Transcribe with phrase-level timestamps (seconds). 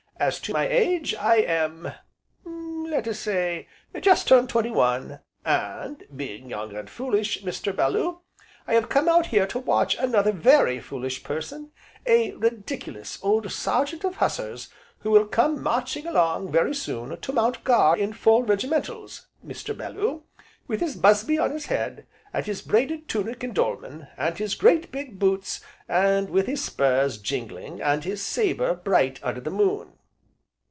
[0.21, 1.93] As to my age, I am
[2.45, 3.67] let us say,
[4.01, 7.75] just turned twenty one and, being young, and foolish, Mr.
[7.75, 8.21] Bellew,
[8.67, 11.71] I have come out here to watch another very foolish person,
[12.05, 14.69] a ridiculous, old Sergeant of Hussars,
[14.99, 19.75] who will come marching along, very soon, to mount guard in full regimentals, Mr.
[19.75, 20.21] Bellew,
[20.67, 24.91] with his busby on his head, with his braided tunic and dolman, and his great
[24.91, 29.93] big boots, and with his spurs jingling, and his sabre bright under the moon."